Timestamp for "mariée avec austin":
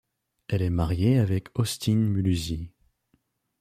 0.71-1.93